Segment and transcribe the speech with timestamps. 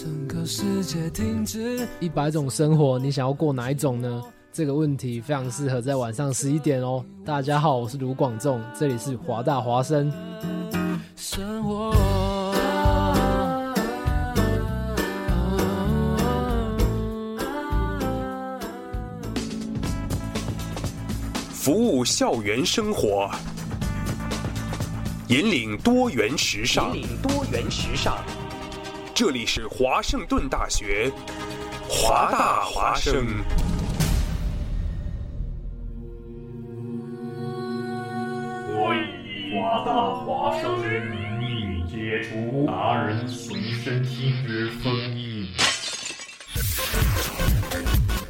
[0.00, 1.84] 整个世界停止。
[1.98, 4.22] 一百种生活，你想要过哪一种呢？
[4.52, 7.04] 这个问题非常适合在晚上十一点哦。
[7.26, 10.08] 大家好，我是卢广仲，这里是华大华生。
[21.56, 23.28] 服务校园生活，
[25.28, 28.16] 引领多元时尚，引领多元时尚。
[29.18, 31.10] 这里是华盛顿大学，
[31.88, 33.26] 华大华声。
[38.70, 45.48] 我以华大华声之名义解除达人随身听之分离。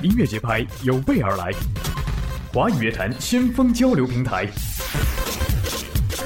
[0.00, 1.50] 音乐节拍有备而来，
[2.54, 4.46] 华语乐坛先锋交流平台，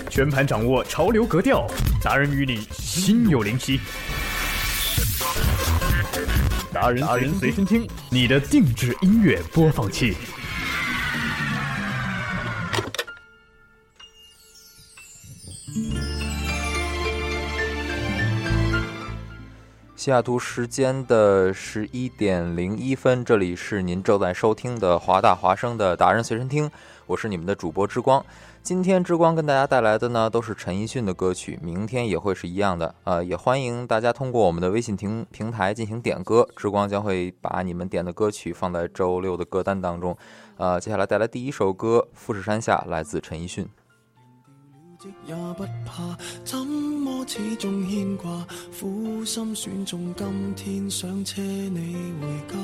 [0.09, 1.67] 全盘掌握潮流格调，
[2.01, 3.81] 达人与你心有灵犀。
[6.83, 10.17] 达人随身听，你的定制音乐播放器。
[19.95, 26.69] 西雅图时间的十一点零一分，这里是您正在收听的华大华声的达人随身听，
[27.07, 28.21] 我是你们的主播之光。
[28.65, 32.95] 今天之光跟大家带来的呢都是陈奕迅的歌曲，明天也会是一样的。
[33.03, 40.17] 呃，也欢迎大家通过我们的微信平平台进行点歌，之光将会把你们点的歌曲放在周六的歌单当中。
[40.59, 43.69] 呃，接下来带来第一首歌《富士山下》，来自陈奕迅。
[45.27, 48.25] 也不怕，怎么始终牵挂？
[48.79, 52.57] 苦心选中今天，想车你回家。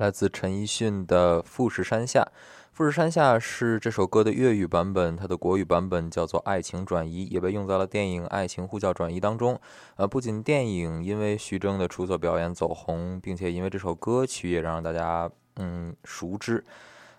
[0.00, 2.20] 来自陈奕迅的《富士山下》，
[2.72, 9.60] 《富士山下》是这首歌的粤语版本，它的国语版本叫做《爱情转移》，也被用在了电影《爱情呼叫转移》当中。
[9.96, 16.64] 呃，不仅电影因为徐峥的出色表演走红，并且因为这首歌曲也让大家嗯熟知。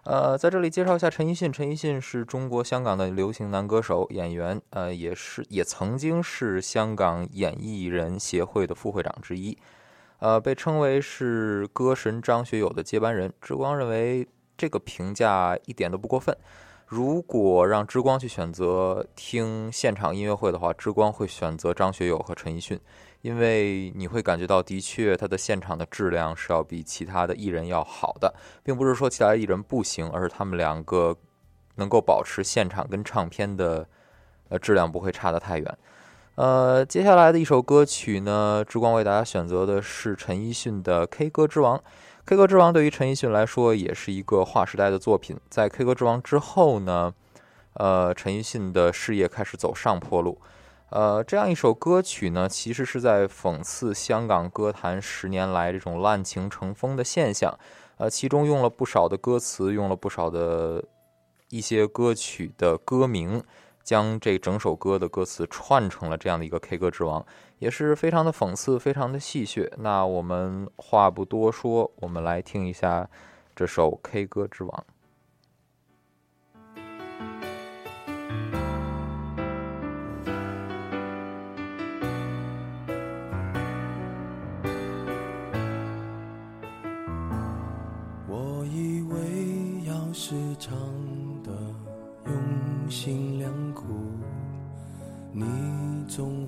[0.05, 9.55] 呃，在这里介绍一下陈奕迅，陈奕迅是中国香港的流行男歌手、演员，呃，也是也曾经是香港演艺人协会的副会长之一。
[10.21, 16.35] 呃，被称为是歌神张学友的接班人，之光认为这个评价一点都不过分。
[16.85, 22.79] 如果让之光去选择听现场音乐会的话，之光会选择张学友和陈奕迅，
[23.23, 28.31] 因为你会感觉到，的确他的现场的质量是要比其他的艺人要好的，
[28.61, 31.17] 并不是说其他艺人不行，而是他们两个
[31.77, 33.87] 能够保持现场跟唱片的
[34.49, 35.77] 呃质量不会差得太远。
[36.35, 41.77] 呃，接下来的一首歌曲呢，之光为大家选择的是陈奕迅的《K 歌之王》。
[42.25, 45.37] 《K 歌之王》对于陈奕迅来说，也是一个划时代的作品。
[45.49, 47.13] 在《K 歌之王》之后呢，
[47.73, 50.39] 呃，陈奕迅的事业开始走上坡路。
[50.91, 57.53] 呃，这样一首歌曲呢，其实是在讽刺香港歌坛十年来这种滥情成风的现象。
[57.97, 60.81] 呃，其中用了不少的歌词，用了不少的
[61.49, 63.43] 一些歌曲的歌名。
[63.83, 67.25] 将这整首歌的歌词串成了这样的一个 K 歌之王，
[67.59, 69.69] 也是非常的讽刺，非常的戏谑。
[69.77, 73.09] 那我们话不多说，我们来听一下
[73.55, 74.85] 这首 K 歌之王。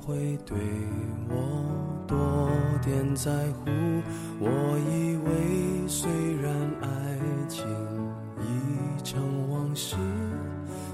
[0.06, 0.16] 会
[0.46, 0.58] 对
[1.30, 1.40] 我
[2.06, 2.50] 多
[2.84, 3.72] 点在乎。
[4.40, 6.10] 我以为虽
[6.42, 6.90] 然爱
[7.48, 7.66] 情
[8.42, 9.96] 已成往事，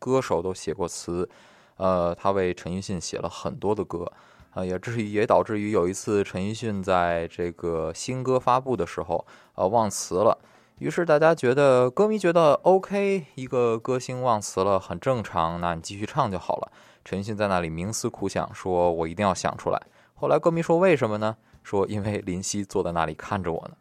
[0.00, 1.28] 歌手都写过词，
[1.76, 4.10] 呃，他为陈奕迅写了很多的歌，
[4.50, 10.36] 啊，也至于也导致于有一次陈奕迅在这个新歌发布的时候，呃，忘词了。
[10.78, 16.72] 于是大家觉得歌迷觉得 OK，一个歌星忘词了很正常，那你继续唱就好了。
[17.04, 19.80] 陈奕迅在那里冥思苦想，说我一定要想出来。
[20.14, 23.76] 后来歌迷说：“为什么呢？”说，因为林夕坐在那里看着我呢，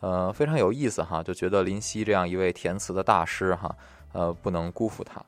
[0.00, 3.72] 呃，非常有意思哈，就觉得林夕这样一位填词的大师哈，
[4.12, 5.22] 呃，不能辜负他。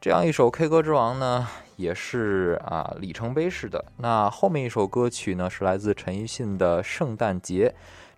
[0.00, 3.84] 这样一首《K 歌之王》呢，也是啊里程碑式的。
[3.96, 7.68] 那后面一首歌曲呢，是来自陈奕迅的《圣诞节》。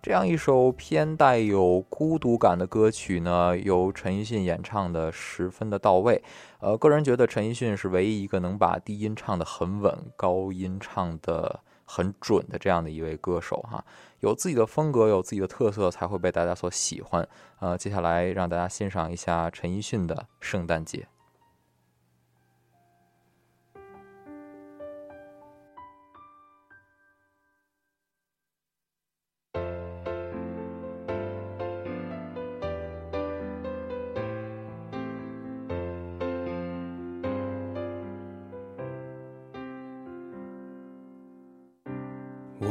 [0.01, 6.21] 这样一首偏带有孤独感的歌曲呢，由陈奕迅演唱的十分的到位。
[6.59, 11.59] 呃，个人觉得陈奕迅是唯一一个能把低音唱的很稳，高音唱的。
[11.85, 13.83] 很准的这样的一位歌手哈，
[14.19, 17.27] 有自己的风格，有自己的特色，才会被大家所喜欢。
[17.59, 20.99] 呃，接下来让大家欣赏一下陈奕迅的《圣诞节》。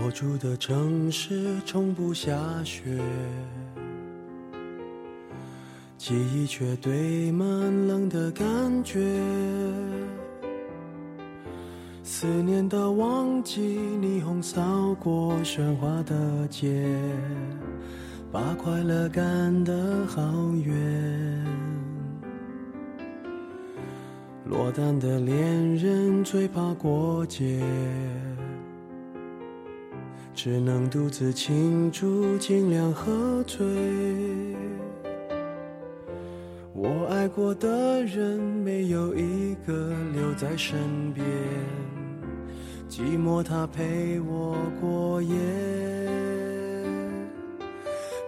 [0.04, 2.82] 我住的城市从不下雪，
[5.96, 7.46] 记忆却堆满
[7.86, 8.44] 冷的感
[8.82, 8.98] 觉。
[12.02, 16.84] 思念的忘记，霓虹扫过喧哗的街，
[18.32, 19.22] 把快乐赶
[19.62, 20.20] 得好
[20.64, 21.46] 远。
[24.46, 27.60] 落单的恋人最怕过节。
[30.44, 33.64] 只能独自庆祝，尽量喝醉。
[36.74, 41.24] 我爱过的人，没有一个留在身边，
[42.90, 45.36] 寂寞他陪我过夜。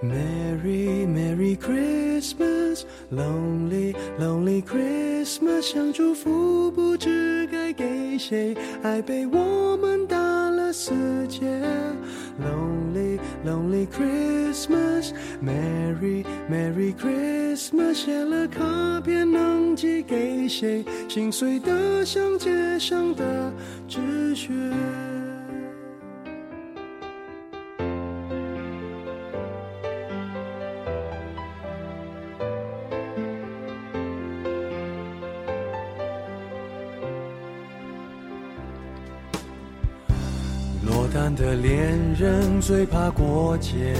[0.01, 10.44] Merry Merry Christmas，Lonely Lonely Christmas，想祝福不知该给谁，爱被我们打。
[10.75, 10.93] 世
[11.29, 11.41] 界。
[12.43, 17.95] lonely lonely Christmas，Merry Merry Christmas。
[18.05, 20.85] 写了卡片能寄给谁？
[21.09, 23.53] 心碎的像街上的
[23.87, 24.51] 纸屑。
[41.63, 41.73] 恋
[42.19, 43.95] 人最怕过节，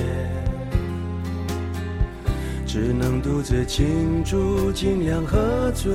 [2.67, 5.93] 只能独自庆祝，尽量喝醉。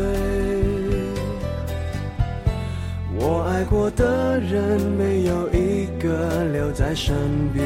[3.18, 7.13] 我爱过的人没有一个留在身
[7.54, 7.66] 边，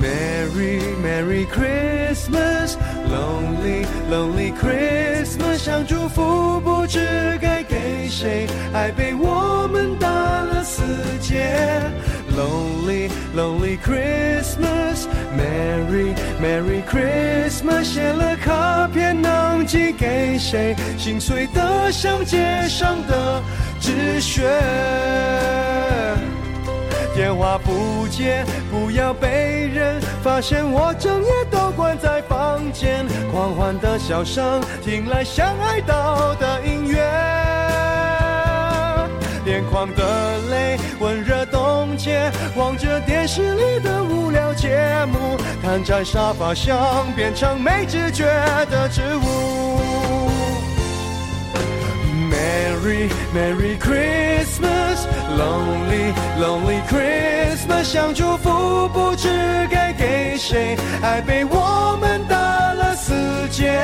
[0.03, 2.84] Merry Merry Christmas。
[4.11, 7.01] Lonely Christmas，想祝福不知
[7.41, 10.83] 该给谁，爱被我们打了死
[11.19, 11.51] 结。
[12.37, 23.43] Lonely Lonely Christmas，Merry Merry Christmas，写了卡片能寄给谁，心碎得像街上的
[23.81, 24.43] 纸屑，
[27.17, 29.54] 电话不接，不要被。
[30.23, 36.97] 发现我整夜都关在房间，狂欢的笑声听来像哀悼的音乐，
[39.47, 48.25] 眼眶的泪温热冻结，望着电视里的无聊节目，瘫在沙发上变成没知觉
[48.71, 50.34] 的植物。
[53.33, 55.07] Merry Christmas,
[55.39, 57.85] Lonely Lonely Christmas。
[57.91, 59.27] 想祝福不知
[59.71, 62.37] 该给谁，爱被我们打
[62.75, 63.13] 了死
[63.51, 63.81] 结。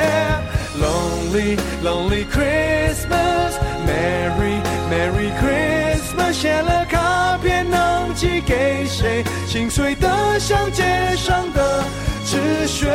[0.77, 6.33] Lonely Lonely Christmas, Merry Merry Christmas。
[6.33, 9.23] 写了卡片能寄给谁？
[9.47, 11.83] 心碎得像街上的
[12.23, 12.91] 纸屑。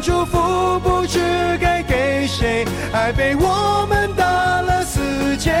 [0.00, 1.20] 祝福不知
[1.60, 5.00] 该给谁，爱被我们打了死
[5.36, 5.52] 结。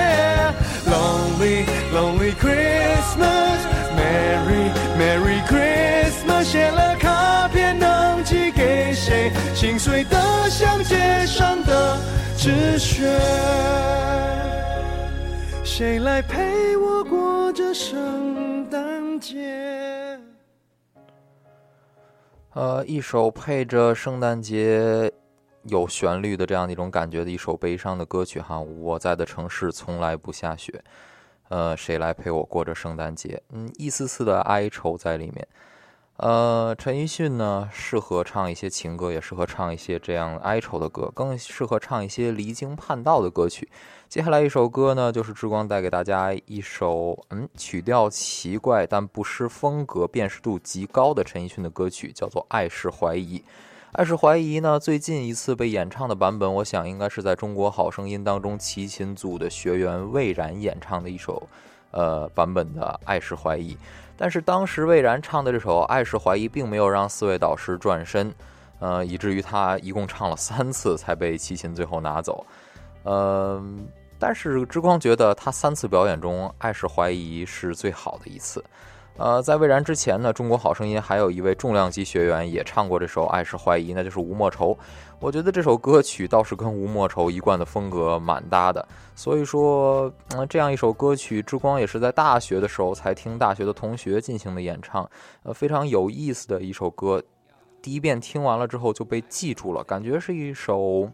[0.86, 6.42] Lonely Lonely Christmas，Merry Merry Christmas。
[6.44, 9.30] 写了卡片能寄给谁？
[9.54, 10.20] 心碎的
[10.50, 11.96] 像街上的
[12.36, 13.02] 纸屑，
[15.62, 18.80] 谁来陪我过这圣诞
[19.20, 19.81] 节？
[22.54, 25.10] 呃，一首配着圣诞节
[25.62, 30.82] 有旋律的这样的一种感觉的一首悲伤的歌曲哈，我在的城市从来不下雪，
[31.48, 33.42] 呃，谁来陪我过着圣诞节？
[33.52, 35.48] 嗯，一丝丝的哀愁在里面。
[36.18, 43.66] 呃，陈奕迅呢，适合唱一些情歌，也适合唱一些这样哀愁的歌，更适合唱一些离经叛道的歌曲。
[44.12, 53.38] 接下来一首歌呢，就是之光带给大家一首，嗯，曲调奇怪但不失风格，辨识度极高的陈奕迅的歌曲，叫做《爱是怀疑》。
[53.92, 61.42] 《爱是怀疑》呢，最近一次被演唱的版本，我想应该是在《中国好声音》当中，齐秦组的学员魏然演唱的一首，
[61.90, 63.72] 呃，版本的《爱是怀疑》。
[64.18, 68.30] 但是当时魏然唱的这首《爱是怀疑》并没有让四位导师转身，
[68.78, 72.44] 呃，以至于他一共唱了三次才被齐秦最后拿走，
[73.04, 73.88] 嗯。
[74.22, 78.64] 但是之光觉得他三次表演中《爱是怀疑》是最好的一次，
[79.16, 84.78] 呃，在魏然之前呢，中国好声音还有一位重量级学员也唱过这首《爱是怀疑》，那就是吴莫愁。
[85.18, 88.86] 我觉得这首歌曲倒是跟吴莫愁一贯的风格蛮搭的。
[89.16, 90.04] 所以说，
[90.36, 95.02] 嗯，这样一首歌曲，之光也是在大学的时候才听大学的同学进行的演唱，
[95.42, 97.20] 呃，非常有意思的一首歌。
[97.82, 101.10] 第一遍听完了之后就被记住了，感觉是一首。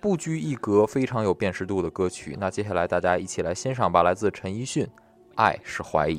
[0.00, 2.36] 不拘一格，非常有辨识度的歌曲。
[2.38, 4.84] 那接下来大家一起来欣赏吧，来自陈奕迅，
[5.34, 6.18] 《爱是怀疑》。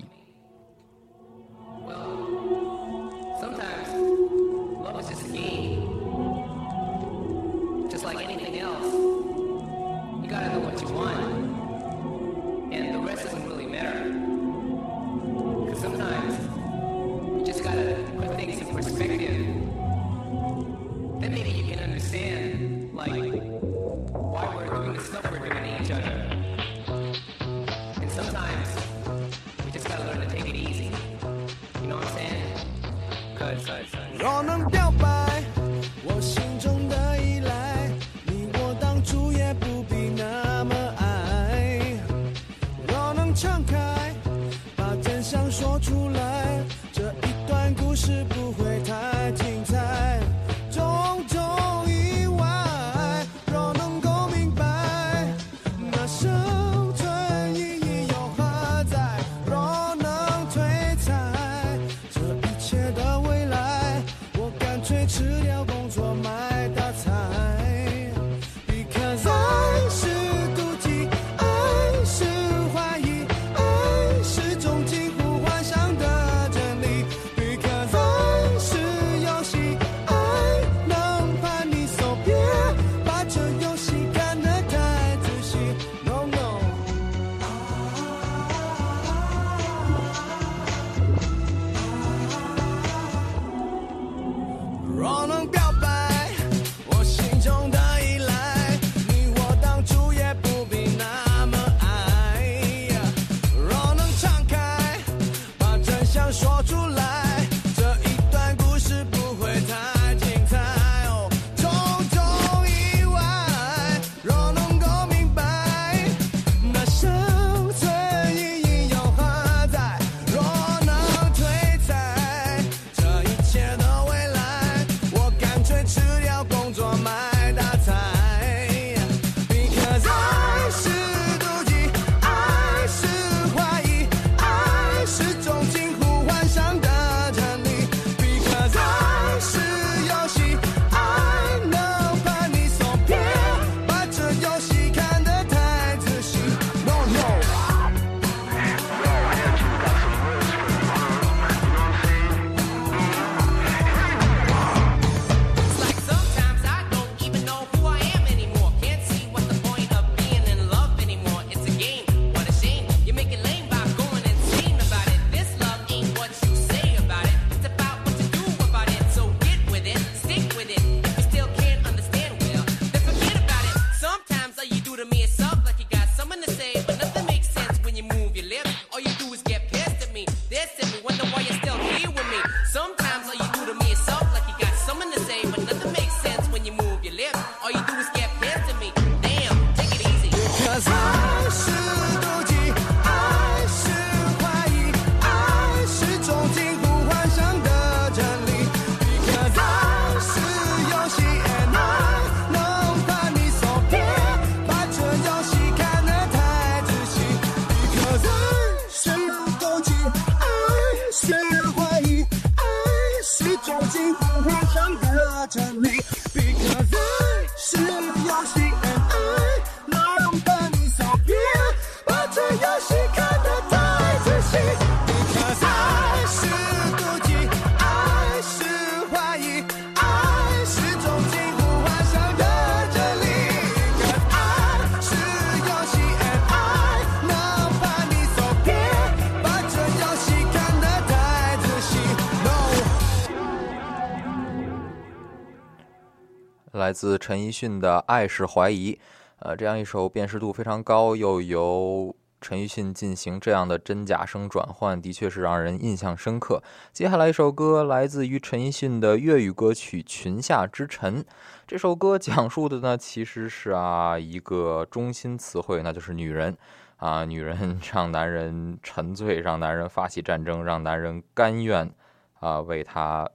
[246.88, 248.94] 来自陈奕迅的《爱是怀疑》，
[249.40, 256.64] 呃，这样一首辨识度非常高，又由陈奕迅进行这样的真假声转换，的确是让人印象深刻。
[256.94, 261.22] 接下来一首歌来自于陈奕迅的粤语歌曲《裙下之臣》。
[261.68, 266.56] 这首歌讲述的呢，其实是啊一个中心词汇，那就是女人
[266.96, 271.92] 啊，女人让男人沉醉，让男人发起战争，让男人甘愿
[272.40, 273.30] 啊为她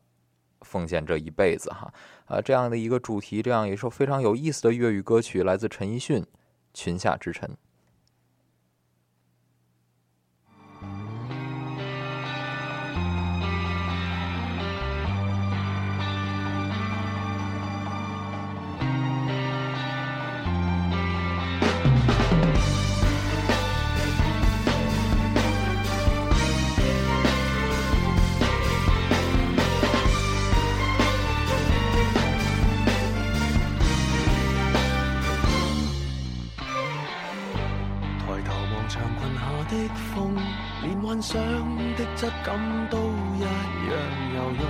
[0.63, 1.93] 奉献这一辈子哈。
[2.33, 6.23] 啊，这样的一个主题，这样一首非常有意思的粤语歌曲，来自陈奕迅，
[6.73, 7.47] 《群下之臣》。
[42.91, 42.99] 都
[43.37, 43.99] 一样
[44.37, 44.65] 有用。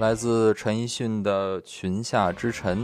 [0.03, 2.79] 来自陈奕迅的《裙下之臣》，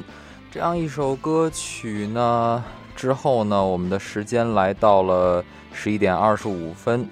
[0.52, 2.62] 这样一首歌曲呢？
[2.94, 3.60] 之后呢？
[3.62, 7.04] 我们的时间来到了十一点二十五分，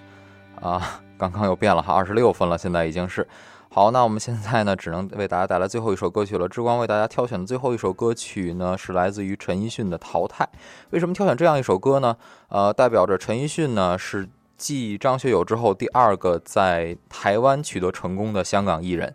[0.62, 2.56] 啊，刚刚又变了哈，二十六分了。
[2.56, 3.26] 现在已经是
[3.68, 6.46] 好，那我们现在呢，只能为大家带来最后一首歌曲了。
[6.48, 10.44] 志光为大家挑选的最后一首歌曲呢，是来自于陈奕迅的《淘汰》。
[10.90, 12.16] 为什么挑选这样一首歌呢？
[12.48, 19.12] 呃，代表着陈奕迅呢，是继张学友之后第二个在台湾取得成功的香港艺人。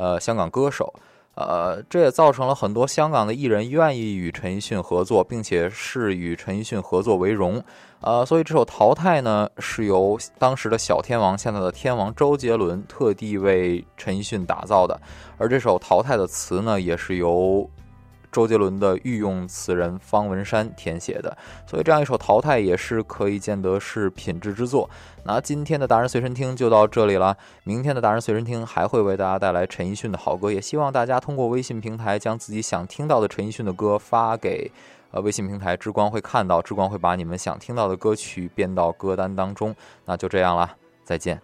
[0.00, 0.90] 呃，香港歌手，
[1.34, 7.62] 呃，这也造成了很多香港的艺人愿意与陈奕迅合作，并且视与陈奕迅合作为荣，
[8.00, 14.98] 呃，所以这首《淘汰》呢是由当时的小天王，现在的天王周杰伦特地为陈奕迅打造的，
[15.36, 17.68] 而这首《淘汰》的词呢也是由。
[18.32, 24.88] 周杰伦的御用词人方文山填写的，所以这样一首《淘汰》也是可以见得是品质之作。
[25.24, 34.70] 那今天的达人随身听就到这里了，明天的达人随身听还会为大家带来陈奕迅的好歌，也希望大家通过微信平台将自己想听到的陈奕迅的歌发给
[35.10, 39.74] 呃微信平台之光，会看到之光会把你们想听到的歌曲编到歌单当中。
[40.04, 41.40] 那就这样啦，再见。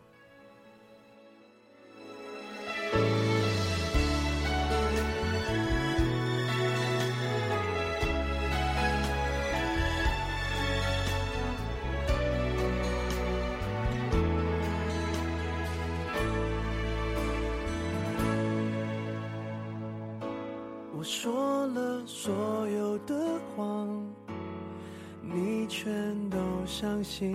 [27.19, 27.33] 心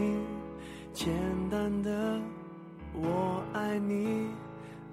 [0.94, 1.12] 简
[1.50, 1.90] 单的
[2.94, 4.28] 我爱你，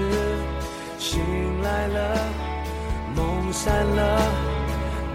[0.98, 1.18] 醒
[1.62, 2.18] 来了，
[3.16, 4.22] 梦散了，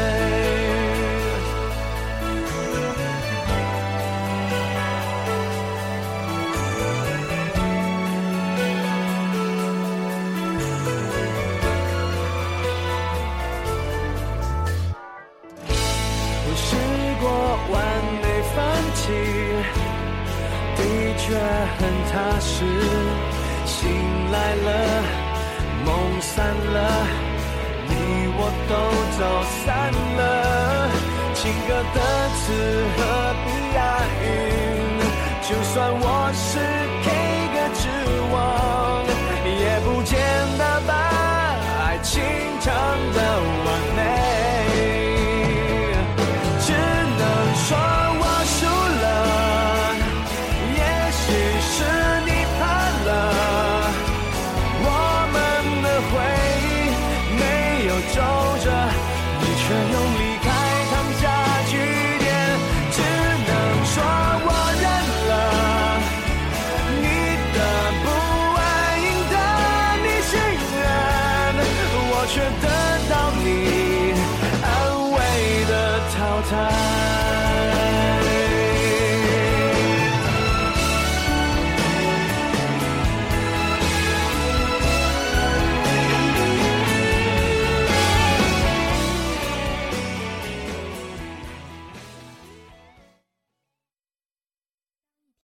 [32.49, 32.92] 是。